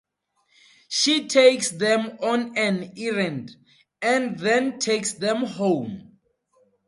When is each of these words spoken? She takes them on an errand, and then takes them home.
She 0.89 1.27
takes 1.27 1.69
them 1.69 2.17
on 2.23 2.57
an 2.57 2.93
errand, 2.97 3.55
and 4.01 4.35
then 4.39 4.79
takes 4.79 5.13
them 5.13 5.43
home. 5.43 6.17